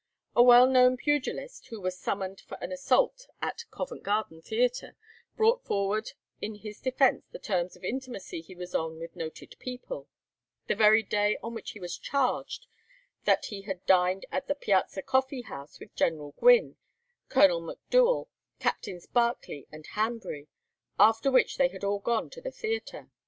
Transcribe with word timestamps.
A 0.35 0.41
well 0.41 0.65
known 0.65 0.97
pugilist, 0.97 1.67
who 1.67 1.79
was 1.79 1.95
summoned 1.95 2.41
for 2.41 2.57
an 2.59 2.71
assault 2.71 3.27
at 3.39 3.65
Covent 3.69 4.01
Garden 4.01 4.41
Theatre, 4.41 4.95
brought 5.37 5.63
forward 5.63 6.13
in 6.41 6.55
his 6.55 6.79
defence 6.81 7.27
the 7.29 7.37
terms 7.37 7.75
of 7.75 7.83
intimacy 7.83 8.41
he 8.41 8.55
was 8.55 8.73
on 8.73 8.97
with 8.97 9.15
noted 9.15 9.55
people; 9.59 10.07
the 10.65 10.73
very 10.73 11.03
day 11.03 11.37
on 11.43 11.53
which 11.53 11.73
he 11.73 11.79
was 11.79 11.99
charged, 11.99 12.65
that 13.25 13.45
he 13.45 13.61
had 13.61 13.85
dined 13.85 14.25
at 14.31 14.47
the 14.47 14.55
Piazza 14.55 15.03
Coffee 15.03 15.41
House 15.43 15.79
with 15.79 15.93
General 15.95 16.31
Gwynne, 16.31 16.77
Colonel 17.29 17.61
McDouel, 17.61 18.25
Captains 18.57 19.05
Barkley 19.05 19.67
and 19.71 19.85
Hanbury, 19.85 20.47
after 20.97 21.29
which 21.29 21.57
they 21.57 21.67
had 21.67 21.83
all 21.83 21.99
gone 21.99 22.31
to 22.31 22.41
the 22.41 22.49
theatre. 22.49 23.11